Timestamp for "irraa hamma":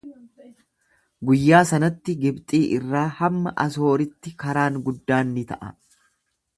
2.79-3.55